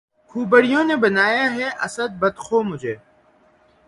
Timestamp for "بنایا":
1.03-1.45